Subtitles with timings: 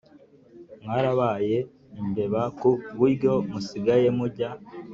[0.83, 1.57] mwarabaye
[2.01, 4.49] imbeba kuburyo musigaye mujya